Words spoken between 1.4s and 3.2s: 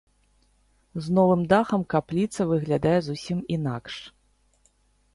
дахам капліца выглядае